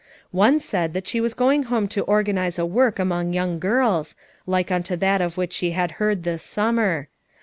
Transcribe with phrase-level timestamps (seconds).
[0.31, 4.15] One said that she was going home to organize a work among young girls,
[4.47, 7.07] like unto that of which she had heard this summer.